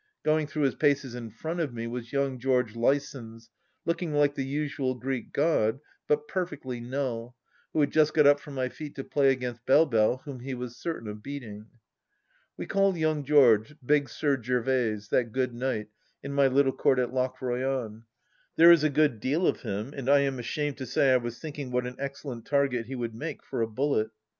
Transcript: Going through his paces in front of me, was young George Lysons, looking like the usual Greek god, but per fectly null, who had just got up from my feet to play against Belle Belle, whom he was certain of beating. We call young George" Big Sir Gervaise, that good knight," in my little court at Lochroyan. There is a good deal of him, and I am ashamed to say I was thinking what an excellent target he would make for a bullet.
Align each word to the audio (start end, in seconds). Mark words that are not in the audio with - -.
Going 0.23 0.47
through 0.47 0.63
his 0.63 0.73
paces 0.73 1.13
in 1.13 1.29
front 1.29 1.59
of 1.59 1.75
me, 1.75 1.85
was 1.85 2.11
young 2.11 2.39
George 2.39 2.75
Lysons, 2.75 3.51
looking 3.85 4.13
like 4.15 4.33
the 4.33 4.43
usual 4.43 4.95
Greek 4.95 5.31
god, 5.31 5.79
but 6.07 6.27
per 6.27 6.47
fectly 6.47 6.81
null, 6.81 7.35
who 7.71 7.81
had 7.81 7.91
just 7.91 8.15
got 8.15 8.25
up 8.25 8.39
from 8.39 8.55
my 8.55 8.67
feet 8.67 8.95
to 8.95 9.03
play 9.03 9.29
against 9.31 9.63
Belle 9.67 9.85
Belle, 9.85 10.17
whom 10.25 10.39
he 10.39 10.55
was 10.55 10.75
certain 10.75 11.07
of 11.07 11.21
beating. 11.21 11.67
We 12.57 12.65
call 12.65 12.97
young 12.97 13.23
George" 13.23 13.75
Big 13.91 14.09
Sir 14.09 14.41
Gervaise, 14.41 15.09
that 15.09 15.31
good 15.31 15.53
knight," 15.53 15.89
in 16.23 16.33
my 16.33 16.47
little 16.47 16.71
court 16.73 16.97
at 16.97 17.13
Lochroyan. 17.13 18.05
There 18.55 18.71
is 18.71 18.83
a 18.83 18.89
good 18.89 19.19
deal 19.19 19.45
of 19.45 19.61
him, 19.61 19.93
and 19.95 20.09
I 20.09 20.21
am 20.21 20.39
ashamed 20.39 20.77
to 20.77 20.87
say 20.87 21.11
I 21.13 21.17
was 21.17 21.37
thinking 21.37 21.69
what 21.69 21.85
an 21.85 21.97
excellent 21.99 22.45
target 22.47 22.87
he 22.87 22.95
would 22.95 23.13
make 23.13 23.43
for 23.43 23.61
a 23.61 23.67
bullet. 23.67 24.09